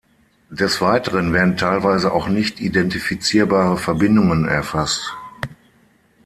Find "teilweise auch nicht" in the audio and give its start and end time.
1.57-2.59